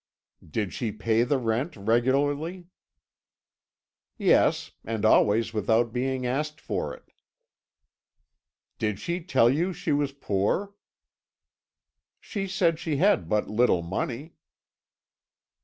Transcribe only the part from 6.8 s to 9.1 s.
it." "Did